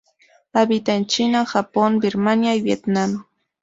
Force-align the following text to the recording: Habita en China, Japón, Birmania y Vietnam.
Habita 0.53 0.95
en 0.95 1.05
China, 1.05 1.45
Japón, 1.45 1.99
Birmania 1.99 2.55
y 2.55 2.61
Vietnam. 2.63 3.27